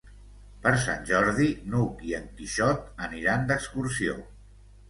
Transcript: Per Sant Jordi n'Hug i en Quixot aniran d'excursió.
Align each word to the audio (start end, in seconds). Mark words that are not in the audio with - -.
Per 0.63 0.71
Sant 0.85 1.03
Jordi 1.09 1.49
n'Hug 1.73 2.01
i 2.13 2.15
en 2.21 2.25
Quixot 2.39 2.89
aniran 3.09 3.49
d'excursió. 3.53 4.21